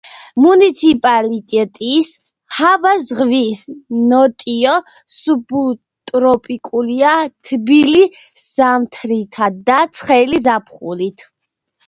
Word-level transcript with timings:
მუნიციპალიტეტის 0.43 2.07
ჰავა 2.59 2.93
ზღვის 3.07 3.59
ნოტიო 4.13 4.71
სუბტროპიკულია, 5.17 7.11
თბილი 7.49 8.01
ზამთრითა 8.47 9.51
და 9.69 9.77
ცხელი 10.01 10.41
ზაფხულით. 10.49 11.27